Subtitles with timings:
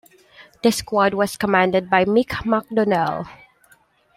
[0.63, 3.29] The Squad was commanded by Mick McDonnell.